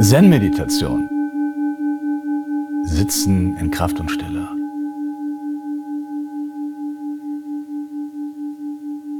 Zen-Meditation. 0.00 1.08
Sitzen 2.84 3.56
in 3.56 3.70
Kraft 3.70 3.98
und 3.98 4.10
Stille. 4.10 4.46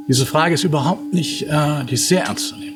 Diese 0.07 0.27
Frage 0.27 0.53
ist 0.53 0.65
überhaupt 0.65 1.15
nicht, 1.15 1.45
äh, 1.45 1.85
die 1.87 1.95
ist 1.95 2.09
sehr 2.09 2.25
ernst 2.25 2.49
zu 2.49 2.57
nehmen. 2.57 2.75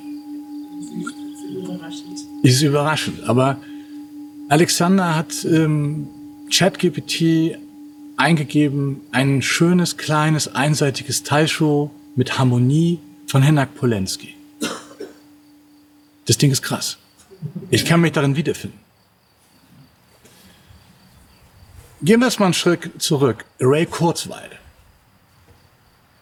Die 2.42 2.48
ist 2.48 2.62
überraschend. 2.62 3.22
Aber 3.28 3.58
Alexander 4.48 5.14
hat 5.14 5.44
ähm, 5.44 6.08
ChatGPT 6.52 7.56
eingegeben, 8.19 9.01
ein 9.10 9.41
schönes, 9.41 9.97
kleines, 9.97 10.55
einseitiges 10.55 11.23
Teilshow 11.23 11.91
mit 12.15 12.38
Harmonie 12.38 13.01
von 13.27 13.43
Henak 13.43 13.74
Polenski. 13.74 14.34
Das 16.27 16.37
Ding 16.37 16.51
ist 16.51 16.62
krass. 16.62 16.98
Ich 17.70 17.87
kann 17.87 18.02
mich 18.02 18.12
darin 18.12 18.37
wiederfinden. 18.37 18.79
Gehen 22.02 22.20
wir 22.20 22.27
erstmal 22.27 22.48
einen 22.48 22.55
Schritt 22.55 23.01
zurück. 23.01 23.45
Ray 23.59 23.87
Kurzweil 23.87 24.51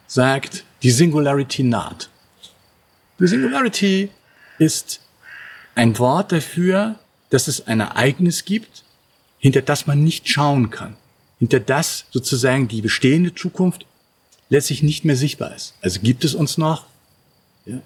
sagt, 0.07 0.65
die 0.83 0.91
Singularity 0.91 1.65
naht. 1.65 2.09
Die 3.19 3.27
Singularity 3.27 4.11
ist 4.59 5.01
ein 5.75 5.99
Wort 5.99 6.31
dafür, 6.33 7.01
dass 7.31 7.49
es 7.49 7.67
ein 7.67 7.81
Ereignis 7.81 8.45
gibt, 8.45 8.85
hinter 9.41 9.63
das 9.63 9.87
man 9.87 10.05
nicht 10.05 10.29
schauen 10.29 10.71
kann. 10.71 10.97
Hinter 11.41 11.59
das 11.59 12.05
sozusagen 12.11 12.69
die 12.69 12.83
bestehende 12.83 13.35
Zukunft 13.35 13.87
letztlich 14.51 14.83
nicht 14.83 15.05
mehr 15.05 15.17
sichtbar 15.17 15.55
ist. 15.57 15.75
Also 15.81 16.01
gibt 16.01 16.25
es 16.25 16.35
uns 16.35 16.59
noch. 16.59 16.87
Ja. 17.65 17.81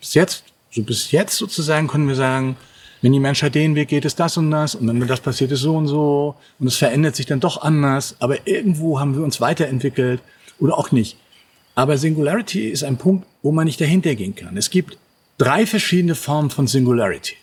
Bis 0.00 0.14
jetzt, 0.14 0.44
so 0.72 0.82
bis 0.82 1.12
jetzt 1.12 1.36
sozusagen 1.36 1.86
können 1.88 2.08
wir 2.08 2.16
sagen, 2.16 2.56
wenn 3.00 3.12
die 3.12 3.20
Menschheit 3.20 3.54
den 3.54 3.76
Weg 3.76 3.88
geht, 3.88 4.04
ist 4.04 4.18
das 4.18 4.36
und 4.36 4.50
das 4.50 4.74
und 4.74 4.88
wenn 4.88 5.06
das 5.06 5.20
passiert, 5.20 5.52
ist 5.52 5.60
so 5.60 5.76
und 5.76 5.86
so 5.86 6.34
und 6.58 6.66
es 6.66 6.76
verändert 6.76 7.14
sich 7.14 7.26
dann 7.26 7.38
doch 7.40 7.62
anders, 7.62 8.16
aber 8.18 8.46
irgendwo 8.46 8.98
haben 8.98 9.14
wir 9.14 9.22
uns 9.22 9.40
weiterentwickelt 9.40 10.20
oder 10.58 10.76
auch 10.76 10.90
nicht. 10.90 11.16
Aber 11.76 11.96
Singularity 11.96 12.68
ist 12.68 12.82
ein 12.82 12.96
Punkt, 12.96 13.24
wo 13.42 13.52
man 13.52 13.66
nicht 13.66 13.80
dahinter 13.80 14.16
gehen 14.16 14.34
kann. 14.34 14.56
Es 14.56 14.70
gibt 14.70 14.98
drei 15.36 15.64
verschiedene 15.64 16.16
Formen 16.16 16.50
von 16.50 16.66
Singularity. 16.66 17.36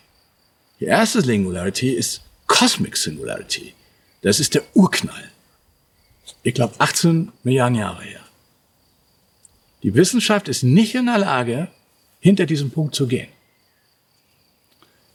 Die 0.78 0.84
erste 0.84 1.22
Singularity 1.22 1.90
ist 1.90 2.20
Cosmic 2.46 2.96
Singularity. 2.96 3.74
Das 4.22 4.40
ist 4.40 4.54
der 4.54 4.62
Urknall. 4.74 5.30
Ich 6.42 6.54
glaube 6.54 6.74
18 6.78 7.32
Milliarden 7.42 7.78
Jahre 7.78 8.02
her. 8.02 8.20
Die 9.82 9.94
Wissenschaft 9.94 10.48
ist 10.48 10.62
nicht 10.62 10.94
in 10.94 11.06
der 11.06 11.18
Lage, 11.18 11.68
hinter 12.20 12.46
diesem 12.46 12.70
Punkt 12.70 12.94
zu 12.94 13.06
gehen. 13.06 13.28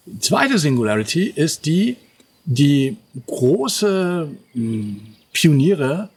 Die 0.05 0.19
zweite 0.19 0.57
Singularity 0.57 1.25
ist 1.25 1.65
die, 1.65 1.97
die 2.45 2.97
große 3.27 4.29
hm, 4.53 5.02
Pioniere 5.33 6.09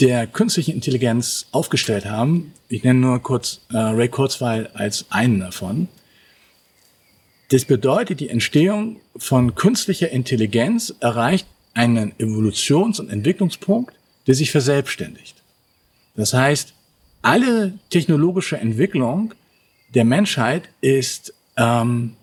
der 0.00 0.26
künstlichen 0.26 0.72
Intelligenz 0.72 1.46
aufgestellt 1.52 2.04
haben. 2.04 2.52
Ich 2.68 2.84
nenne 2.84 3.00
nur 3.00 3.22
kurz 3.22 3.60
äh, 3.72 3.78
Ray 3.78 4.08
Kurzweil 4.08 4.68
als 4.74 5.06
einen 5.10 5.40
davon. 5.40 5.88
Das 7.48 7.64
bedeutet, 7.64 8.20
die 8.20 8.28
Entstehung 8.28 9.00
von 9.16 9.54
künstlicher 9.54 10.10
Intelligenz 10.10 10.94
erreicht 11.00 11.46
einen 11.74 12.12
Evolutions- 12.18 12.98
und 12.98 13.10
Entwicklungspunkt, 13.10 13.94
der 14.26 14.34
sich 14.34 14.50
verselbstständigt. 14.50 15.36
Das 16.16 16.32
heißt, 16.32 16.72
alle 17.22 17.78
technologische 17.90 18.56
Entwicklung 18.56 19.34
der 19.94 20.04
Menschheit 20.04 20.68
ist 20.80 21.34
ähm, 21.56 22.14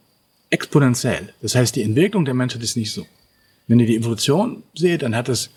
exponentiell. 0.50 1.34
Das 1.42 1.56
heißt, 1.56 1.76
die 1.76 1.84
Entwicklung 1.84 2.26
der 2.26 2.34
Menschheit 2.34 2.64
ist 2.64 2.76
nicht 2.76 2.92
so. 2.92 3.06
Wenn 3.68 3.80
ihr 3.80 3.86
die 3.86 3.96
Evolution 3.96 4.64
seht, 4.76 5.04
dann 5.04 5.16
hat 5.16 5.30
es 5.30 5.50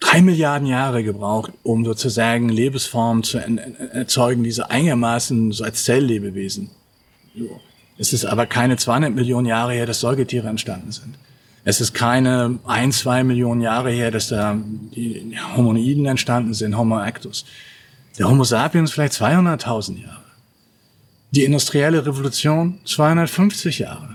drei 0.00 0.20
Milliarden 0.20 0.68
Jahre 0.68 1.02
gebraucht, 1.02 1.52
um 1.62 1.84
sozusagen 1.84 2.48
Lebensformen 2.48 3.22
zu 3.22 3.38
erzeugen, 3.38 4.44
diese 4.44 4.70
einigermaßen 4.70 5.52
so 5.52 5.64
als 5.64 5.84
Zelllebewesen. 5.84 6.70
Es 7.98 8.12
ist 8.12 8.24
aber 8.24 8.46
keine 8.46 8.76
200 8.76 9.14
Millionen 9.14 9.46
Jahre 9.46 9.72
her, 9.72 9.86
dass 9.86 10.00
Säugetiere 10.00 10.48
entstanden 10.48 10.92
sind. 10.92 11.16
Es 11.64 11.80
ist 11.80 11.94
keine 11.94 12.60
ein, 12.64 12.92
zwei 12.92 13.24
Millionen 13.24 13.60
Jahre 13.60 13.90
her, 13.90 14.10
dass 14.10 14.28
da 14.28 14.56
die 14.94 15.36
Homoiden 15.56 16.06
entstanden 16.06 16.54
sind, 16.54 16.76
Homo 16.76 16.98
erectus. 16.98 17.44
Der 18.18 18.28
Homo 18.28 18.44
sapiens 18.44 18.92
vielleicht 18.92 19.14
200.000 19.14 20.02
Jahre. 20.02 20.22
Die 21.32 21.44
industrielle 21.44 22.06
Revolution 22.06 22.78
250 22.84 23.80
Jahre. 23.80 24.14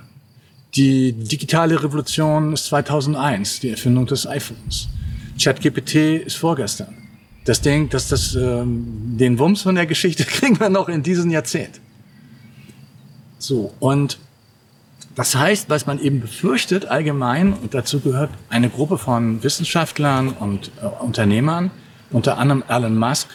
Die 0.76 1.12
digitale 1.12 1.84
Revolution 1.84 2.54
ist 2.54 2.68
2001, 2.68 3.60
die 3.60 3.72
Erfindung 3.72 4.06
des 4.06 4.26
iPhones. 4.26 4.88
ChatGPT 5.38 6.24
ist 6.26 6.38
vorgestern. 6.38 6.96
Das 7.44 7.60
Ding, 7.60 7.90
dass 7.90 8.08
das, 8.08 8.34
ähm, 8.36 9.18
den 9.18 9.38
Wumms 9.40 9.64
von 9.64 9.76
der 9.76 9.88
Geschichte 9.88 10.24
kriegen 10.26 10.58
wir 10.60 10.70
noch 10.70 10.88
in 10.88 11.04
diesem 11.04 11.30
Jahrzehnt. 11.30 11.82
So, 13.42 13.74
und 13.80 14.20
das 15.16 15.36
heißt, 15.36 15.70
was 15.70 15.88
man 15.88 16.00
eben 16.00 16.22
befürchtet 16.22 16.86
allgemein, 16.86 17.54
und 17.54 17.74
dazu 17.74 18.00
gehört 18.00 18.30
eine 18.50 18.70
Gruppe 18.70 19.00
von 19.00 19.44
Wissenschaftlern 19.44 20.30
und 20.30 20.72
äh, 20.82 20.86
Unternehmern, 21.04 21.72
unter 22.12 22.38
anderem 22.38 22.64
Elon 22.68 22.98
Musk, 22.98 23.30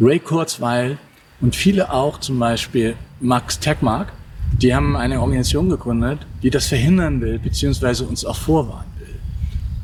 Ray 0.00 0.18
Kurzweil 0.18 0.98
und 1.40 1.54
viele 1.54 1.92
auch, 1.92 2.18
zum 2.18 2.40
Beispiel 2.40 2.96
Max 3.20 3.60
Tegmark, 3.60 4.12
die 4.52 4.74
haben 4.74 4.96
eine 4.96 5.20
Organisation 5.20 5.70
gegründet, 5.70 6.26
die 6.42 6.50
das 6.50 6.66
verhindern 6.66 7.20
will, 7.20 7.38
beziehungsweise 7.38 8.04
uns 8.04 8.24
auch 8.24 8.36
vorwarnen 8.36 8.92
will. 8.98 9.14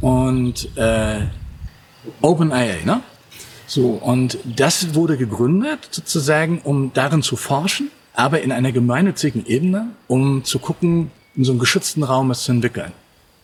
Und 0.00 0.76
äh, 0.76 1.20
OpenIA, 2.20 2.84
ne? 2.84 3.00
So, 3.66 3.90
und 3.90 4.38
das 4.44 4.94
wurde 4.94 5.16
gegründet, 5.16 5.88
sozusagen, 5.90 6.60
um 6.64 6.92
darin 6.94 7.22
zu 7.22 7.36
forschen, 7.36 7.90
aber 8.18 8.42
in 8.42 8.50
einer 8.50 8.72
gemeinnützigen 8.72 9.46
Ebene, 9.46 9.90
um 10.08 10.42
zu 10.42 10.58
gucken, 10.58 11.12
in 11.36 11.44
so 11.44 11.52
einem 11.52 11.60
geschützten 11.60 12.02
Raum 12.02 12.32
es 12.32 12.42
zu 12.42 12.50
entwickeln. 12.50 12.90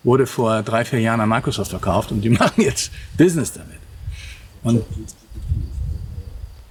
Wurde 0.03 0.27
vor 0.27 0.65
drei, 0.65 0.85
vier 0.85 0.99
Jahren 0.99 1.21
an 1.21 1.29
Microsoft 1.29 1.71
verkauft 1.71 2.11
und 2.11 2.23
die 2.23 2.31
machen 2.41 2.61
jetzt 2.61 2.91
Business 3.17 3.53
damit. 3.53 3.79
Und 4.65 4.85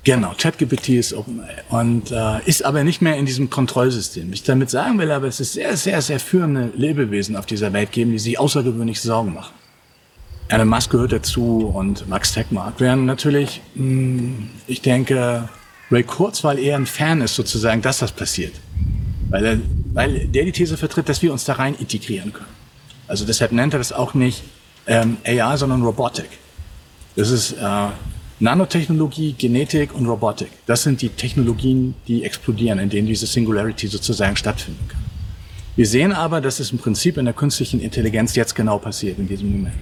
Genau, 0.06 0.34
ChatGPT 0.38 0.90
ist 0.90 1.14
OpenAI 1.14 1.64
und 1.70 2.12
äh, 2.12 2.44
ist 2.44 2.66
aber 2.66 2.84
nicht 2.84 3.02
mehr 3.02 3.16
in 3.16 3.26
diesem 3.26 3.50
Kontrollsystem. 3.50 4.34
Ich 4.34 4.44
damit 4.44 4.70
sagen 4.70 5.00
will, 5.00 5.10
aber 5.10 5.28
es 5.28 5.40
ist 5.40 5.54
sehr, 5.54 5.78
sehr, 5.78 6.02
sehr 6.02 6.20
führende 6.20 6.74
Lebewesen 6.76 7.38
auf 7.38 7.46
dieser 7.46 7.72
Welt 7.72 7.94
geben, 7.94 8.12
die 8.12 8.20
sich 8.20 8.38
außergewöhnlich 8.38 9.00
Sorgen 9.00 9.34
machen. 9.34 9.54
Elon 10.50 10.68
Musk 10.68 10.90
gehört 10.90 11.14
dazu 11.14 11.72
und 11.74 12.10
Max 12.10 12.34
Tegmark 12.34 12.82
wären 12.82 13.06
natürlich, 13.06 13.62
mh, 13.76 13.84
hm, 13.86 14.50
ich 14.68 14.82
denke, 14.82 15.48
Ray 15.94 16.04
Kurzweil 16.04 16.58
eher 16.58 16.76
ein 16.76 16.88
Fan 16.88 17.22
ist 17.22 17.36
sozusagen, 17.36 17.82
dass 17.82 18.00
das 18.00 18.12
passiert. 18.12 18.54
Weil, 19.30 19.46
er, 19.46 19.60
weil 19.94 20.28
der 20.28 20.46
die 20.46 20.52
These 20.52 20.76
vertritt, 20.76 21.08
dass 21.08 21.22
wir 21.22 21.32
uns 21.32 21.46
da 21.46 21.54
rein 21.54 21.76
integrieren 21.76 22.34
können. 22.34 22.50
Also 23.08 23.26
deshalb 23.26 23.52
nennt 23.52 23.74
er 23.74 23.78
das 23.78 23.94
auch 23.94 24.16
nicht 24.16 24.44
ähm, 24.88 25.18
AI, 25.24 25.56
sondern 25.56 25.84
Robotik. 25.84 26.30
Das 27.16 27.30
ist 27.30 27.54
äh, 27.54 27.88
Nanotechnologie, 28.40 29.34
Genetik 29.34 29.94
und 29.94 30.08
Robotik. 30.08 30.50
Das 30.66 30.82
sind 30.82 31.02
die 31.02 31.10
Technologien, 31.10 31.94
die 32.08 32.24
explodieren, 32.24 32.80
in 32.80 32.90
denen 32.90 33.08
diese 33.08 33.28
Singularity 33.28 33.88
sozusagen 33.88 34.36
stattfinden 34.36 34.88
kann. 34.88 35.02
Wir 35.76 35.86
sehen 35.86 36.12
aber, 36.12 36.42
dass 36.42 36.60
es 36.60 36.72
im 36.72 36.80
Prinzip 36.80 37.18
in 37.18 37.26
der 37.26 37.34
künstlichen 37.34 37.80
Intelligenz 37.80 38.36
jetzt 38.36 38.56
genau 38.56 38.80
passiert, 38.80 39.20
in 39.20 39.28
diesem 39.28 39.52
Moment. 39.52 39.76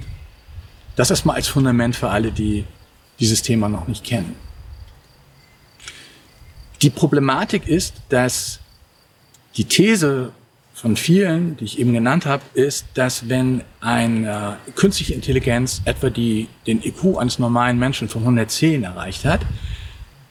Das 0.98 1.10
erstmal 1.10 1.38
als 1.38 1.48
Fundament 1.48 1.96
für 1.96 2.10
alle, 2.10 2.32
die 2.32 2.66
dieses 3.20 3.42
Thema 3.42 3.70
noch 3.70 3.88
nicht 3.88 4.04
kennen. 4.04 4.36
Die 6.82 6.90
Problematik 6.90 7.68
ist, 7.68 7.94
dass 8.10 8.60
die 9.56 9.66
These 9.66 10.32
von 10.74 10.96
vielen, 10.96 11.58
die 11.58 11.66
ich 11.66 11.78
eben 11.78 11.94
genannt 11.94 12.26
habe, 12.26 12.42
ist, 12.56 12.86
dass 12.96 13.30
wenn 13.30 13.62
eine 13.82 14.58
künstliche 14.76 15.14
Intelligenz 15.14 15.82
etwa 15.86 16.10
die, 16.10 16.48
den 16.66 16.82
IQ 16.84 17.18
eines 17.20 17.38
normalen 17.38 17.78
Menschen 17.78 18.10
von 18.10 18.24
110 18.24 18.84
erreicht 18.84 19.26
hat, 19.26 19.42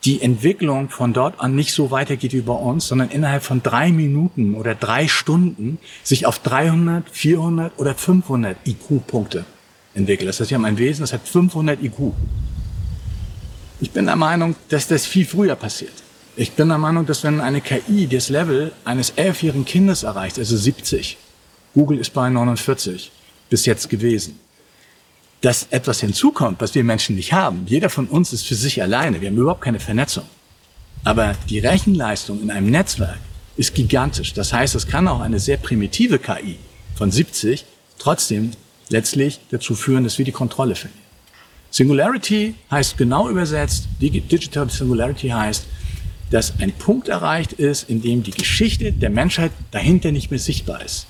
die 0.05 0.23
Entwicklung 0.23 0.89
von 0.89 1.13
dort 1.13 1.39
an 1.39 1.55
nicht 1.55 1.73
so 1.73 1.93
weitergeht 1.93 2.33
wie 2.33 2.41
bei 2.41 2.55
uns, 2.55 2.89
sondern 2.89 3.11
innerhalb 3.11 3.45
von 3.45 3.63
drei 3.63 3.93
Minuten 3.93 4.55
oder 4.55 4.75
drei 4.75 5.07
Stunden 5.07 5.79
sich 6.03 6.27
auf 6.27 6.41
300, 6.41 7.09
400 7.11 7.79
oder 7.79 7.95
500 7.95 8.57
IQ-Punkte 8.67 9.45
entwickelt. 9.95 10.29
Das 10.29 10.41
heißt, 10.41 10.51
wir 10.51 10.57
haben 10.57 10.65
ein 10.65 10.79
Wesen, 10.79 11.03
das 11.03 11.13
hat 11.13 11.29
500 11.29 11.81
IQ. 11.81 12.13
Ich 13.81 13.93
bin 13.93 14.07
der 14.07 14.17
Meinung, 14.17 14.57
dass 14.69 14.89
das 14.89 15.07
viel 15.07 15.27
früher 15.27 15.55
passiert. 15.55 15.93
Ich 16.37 16.53
bin 16.53 16.69
der 16.69 16.79
Meinung, 16.79 17.07
dass 17.07 17.25
wenn 17.25 17.41
eine 17.41 17.61
KI 17.61 18.07
das 18.07 18.29
Level 18.29 18.73
eines 18.85 19.11
elfjährigen 19.11 19.65
Kindes 19.65 20.05
erreicht, 20.05 20.39
also 20.39 20.57
70, 20.57 21.17
Google 21.75 21.99
ist 21.99 22.13
bei 22.13 22.31
49 22.31 23.11
bis 23.49 23.67
jetzt 23.67 23.91
gewesen, 23.91 24.39
dass 25.41 25.67
etwas 25.71 26.01
hinzukommt, 26.01 26.61
was 26.61 26.75
wir 26.75 26.85
Menschen 26.85 27.17
nicht 27.17 27.33
haben. 27.33 27.65
Jeder 27.67 27.91
von 27.91 28.07
uns 28.07 28.33
ist 28.33 28.47
für 28.47 28.55
sich 28.55 28.81
alleine. 28.83 29.21
Wir 29.21 29.29
haben 29.29 29.37
überhaupt 29.37 29.63
keine 29.63 29.81
Vernetzung. 29.81 30.25
Aber 31.03 31.35
die 31.49 31.59
Rechenleistung 31.59 32.43
in 32.43 32.51
einem 32.51 32.71
Netzwerk 32.71 33.19
ist 33.57 33.75
gigantisch. 33.75 34.35
Das 34.35 34.53
heißt, 34.53 34.75
es 34.75 34.87
kann 34.87 35.09
auch 35.09 35.21
eine 35.21 35.41
sehr 35.41 35.57
primitive 35.57 36.19
KI 36.19 36.59
von 36.95 37.11
70 37.11 37.65
trotzdem 37.99 38.53
letztlich 38.89 39.41
dazu 39.51 39.75
führen, 39.75 40.05
dass 40.05 40.19
wir 40.19 40.25
die 40.25 40.33
Kontrolle 40.33 40.75
verlieren. 40.75 41.01
Singularity 41.71 42.55
heißt 42.71 42.99
genau 42.99 43.29
übersetzt, 43.29 43.89
Digital 44.01 44.69
Singularity 44.69 45.29
heißt, 45.29 45.65
dass 46.31 46.61
ein 46.61 46.73
Punkt 46.73 47.09
erreicht 47.09 47.53
ist, 47.53 47.89
in 47.89 48.03
dem 48.03 48.23
die 48.23 48.31
Geschichte 48.31 48.93
der 48.93 49.11
Menschheit 49.11 49.53
dahinter 49.71 50.13
nicht 50.13 50.31
mehr 50.31 50.41
sichtbar 50.41 50.85
ist. 50.85 51.07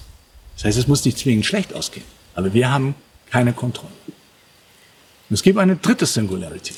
Das 0.56 0.64
heißt, 0.64 0.78
es 0.78 0.88
muss 0.88 1.04
nicht 1.04 1.18
zwingend 1.18 1.46
schlecht 1.46 1.74
ausgehen, 1.74 2.06
aber 2.34 2.52
wir 2.52 2.70
haben 2.70 2.94
keine 3.30 3.52
Kontrolle. 3.52 3.92
Und 5.28 5.34
es 5.34 5.42
gibt 5.42 5.58
eine 5.58 5.76
dritte 5.76 6.06
Singularity. 6.06 6.74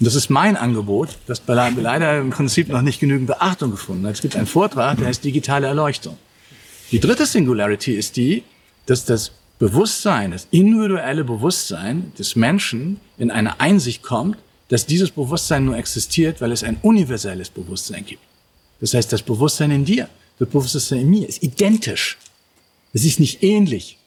Und 0.00 0.06
das 0.06 0.16
ist 0.16 0.28
mein 0.28 0.56
Angebot, 0.56 1.10
das 1.26 1.42
leider 1.46 2.18
im 2.18 2.30
Prinzip 2.30 2.68
noch 2.68 2.82
nicht 2.82 3.00
genügend 3.00 3.28
Beachtung 3.28 3.70
gefunden 3.70 4.06
hat. 4.06 4.14
Es 4.14 4.20
gibt 4.20 4.36
einen 4.36 4.46
Vortrag, 4.46 4.98
der 4.98 5.06
heißt 5.06 5.24
digitale 5.24 5.66
Erleuchtung. 5.66 6.18
Die 6.90 7.00
dritte 7.00 7.26
Singularity 7.26 7.94
ist 7.94 8.16
die, 8.16 8.42
dass 8.86 9.04
das 9.04 9.32
Bewusstsein, 9.58 10.32
das 10.32 10.48
individuelle 10.50 11.24
Bewusstsein 11.24 12.12
des 12.18 12.36
Menschen 12.36 13.00
in 13.18 13.30
eine 13.30 13.60
Einsicht 13.60 14.02
kommt, 14.02 14.36
dass 14.68 14.86
dieses 14.86 15.10
Bewusstsein 15.10 15.64
nur 15.64 15.76
existiert, 15.76 16.40
weil 16.40 16.52
es 16.52 16.64
ein 16.64 16.78
universelles 16.82 17.50
Bewusstsein 17.50 18.04
gibt. 18.04 18.22
Das 18.80 18.94
heißt, 18.94 19.12
das 19.12 19.22
Bewusstsein 19.22 19.70
in 19.70 19.84
dir, 19.84 20.08
das 20.38 20.48
Bewusstsein 20.48 21.00
in 21.00 21.10
mir 21.10 21.28
ist 21.28 21.42
identisch. 21.42 22.18
Es 22.92 23.04
ist 23.04 23.20
nicht 23.20 23.42
ähnlich. 23.42 23.98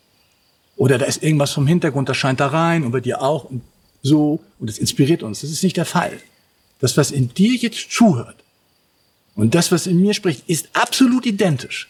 Oder 0.75 0.97
da 0.97 1.05
ist 1.05 1.23
irgendwas 1.23 1.51
vom 1.51 1.67
Hintergrund, 1.67 2.09
das 2.09 2.17
scheint 2.17 2.39
da 2.39 2.47
rein 2.47 2.83
und 2.83 2.91
bei 2.91 2.99
dir 2.99 3.21
auch 3.21 3.45
und 3.45 3.61
so 4.03 4.39
und 4.59 4.69
es 4.69 4.77
inspiriert 4.77 5.23
uns. 5.23 5.41
Das 5.41 5.49
ist 5.49 5.63
nicht 5.63 5.77
der 5.77 5.85
Fall. 5.85 6.19
Das, 6.79 6.95
was 6.97 7.11
in 7.11 7.33
dir 7.33 7.55
jetzt 7.55 7.91
zuhört 7.91 8.35
und 9.35 9.55
das, 9.55 9.71
was 9.71 9.87
in 9.87 9.99
mir 9.99 10.13
spricht, 10.13 10.47
ist 10.47 10.69
absolut 10.73 11.25
identisch. 11.25 11.89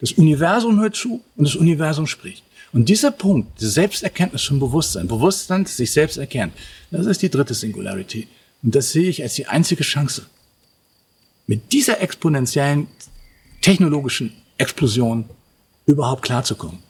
Das 0.00 0.12
Universum 0.12 0.80
hört 0.80 0.96
zu 0.96 1.22
und 1.36 1.46
das 1.46 1.56
Universum 1.56 2.06
spricht. 2.06 2.42
Und 2.74 2.88
dieser 2.88 3.12
Punkt, 3.12 3.60
die 3.60 3.66
Selbsterkenntnis 3.66 4.42
von 4.42 4.58
Bewusstsein, 4.58 5.06
Bewusstsein, 5.06 5.64
sich 5.64 5.92
selbst 5.92 6.16
erkennt, 6.16 6.52
das 6.90 7.06
ist 7.06 7.22
die 7.22 7.30
dritte 7.30 7.54
Singularity. 7.54 8.26
Und 8.64 8.74
das 8.74 8.90
sehe 8.90 9.08
ich 9.08 9.22
als 9.22 9.34
die 9.34 9.46
einzige 9.46 9.84
Chance. 9.84 10.26
Mit 11.46 11.72
dieser 11.72 12.00
exponentiellen 12.00 12.88
technologischen 13.62 14.32
Explosion 14.58 15.24
überhaupt 15.86 16.22
klarzukommen. 16.22 16.80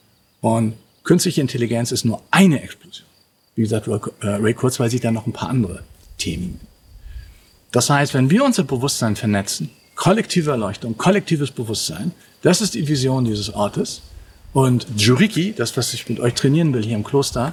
Und 0.40 0.74
künstliche 1.02 1.42
Intelligenz 1.42 1.92
ist 1.92 2.04
nur 2.04 2.22
eine 2.30 2.62
Explosion. 2.62 3.06
Wie 3.54 3.62
gesagt, 3.62 3.86
Ray 4.22 4.54
Kurzweil 4.54 4.90
sieht 4.90 5.04
da 5.04 5.10
noch 5.10 5.26
ein 5.26 5.32
paar 5.34 5.50
andere 5.50 5.84
Themen. 6.16 6.60
Das 7.72 7.90
heißt, 7.90 8.14
wenn 8.14 8.30
wir 8.30 8.42
unser 8.42 8.64
Bewusstsein 8.64 9.16
vernetzen, 9.16 9.68
kollektive 9.96 10.50
Erleuchtung, 10.50 10.96
kollektives 10.96 11.50
Bewusstsein, 11.50 12.12
das 12.40 12.62
ist 12.62 12.72
die 12.74 12.88
Vision 12.88 13.26
dieses 13.26 13.52
Ortes. 13.52 14.00
Und 14.54 14.86
Juriki, 14.96 15.52
das, 15.52 15.76
was 15.76 15.92
ich 15.92 16.08
mit 16.08 16.20
euch 16.20 16.32
trainieren 16.34 16.72
will 16.72 16.84
hier 16.84 16.94
im 16.94 17.02
Kloster, 17.02 17.52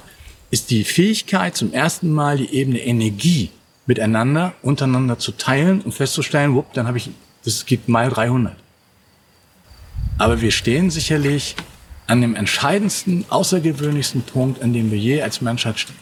ist 0.51 0.69
die 0.69 0.83
Fähigkeit, 0.83 1.57
zum 1.57 1.73
ersten 1.73 2.11
Mal 2.11 2.37
die 2.37 2.53
Ebene 2.53 2.79
Energie 2.79 3.49
miteinander, 3.87 4.53
untereinander 4.61 5.17
zu 5.17 5.31
teilen 5.31 5.81
und 5.81 5.93
festzustellen, 5.93 6.53
wupp, 6.53 6.73
dann 6.73 6.87
habe 6.87 6.99
ich, 6.99 7.09
das 7.43 7.65
gibt 7.65 7.89
mal 7.89 8.09
300. 8.09 8.55
Aber 10.19 10.41
wir 10.41 10.51
stehen 10.51 10.91
sicherlich 10.91 11.55
an 12.05 12.21
dem 12.21 12.35
entscheidendsten, 12.35 13.25
außergewöhnlichsten 13.29 14.21
Punkt, 14.21 14.61
an 14.61 14.71
dem 14.71 14.91
wir 14.91 14.99
je 14.99 15.23
als 15.23 15.41
Menschheit 15.41 15.79
stehen. 15.79 15.95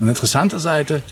Eine 0.00 0.10
interessante 0.10 0.58
Seite 0.58 1.02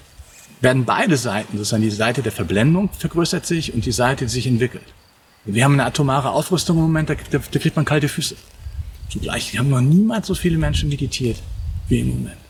werden 0.61 0.85
beide 0.85 1.17
Seiten, 1.17 1.59
das 1.59 1.70
ist 1.70 1.81
die 1.81 1.91
Seite 1.91 2.23
der 2.23 2.32
Verblendung 2.32 2.91
vergrößert 2.99 3.47
sich 3.47 3.73
und 3.73 3.87
die 3.87 3.93
Seite, 3.93 4.25
die 4.25 4.32
sich 4.32 4.49
entwickelt. 4.49 4.87
Wir 5.44 5.62
haben 5.62 5.75
eine 5.75 5.85
atomare 5.85 6.31
Aufrüstung 6.31 6.79
im 6.79 6.82
Moment, 6.85 7.09
da 7.11 7.15
kriegt 7.15 7.77
man 7.77 7.85
kalte 7.85 8.09
Füße. 8.09 8.35
Zugleich, 9.15 9.57
haben 9.57 9.71
noch 9.71 9.81
niemals 9.81 10.27
so 10.27 10.35
viele 10.35 10.59
Menschen 10.59 10.89
meditiert 10.89 11.41
wie 11.89 12.01
im 12.01 12.09
Moment. 12.09 12.41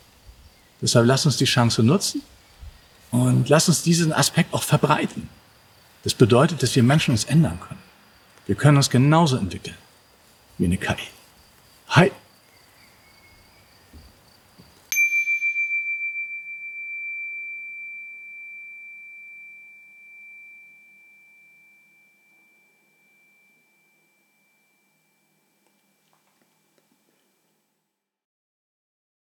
Deshalb 0.81 1.05
lass 1.05 1.23
uns 1.27 1.37
die 1.37 1.45
Chance 1.45 1.83
nutzen 1.83 2.23
und 3.11 3.47
lass 3.49 3.69
uns 3.69 3.83
diesen 3.83 4.11
Aspekt 4.11 4.51
auch 4.51 4.63
verbreiten. 4.63 5.29
Das 6.03 6.15
bedeutet, 6.15 6.63
dass 6.63 6.75
wir 6.75 6.81
Menschen 6.81 7.11
uns 7.11 7.25
ändern 7.25 7.59
können. 7.59 7.79
Wir 8.47 8.55
können 8.55 8.77
uns 8.77 8.89
genauso 8.89 9.37
entwickeln 9.37 9.75
wie 10.57 10.65
eine 10.65 10.77
KI. 10.77 10.95
Hi. 11.89 12.11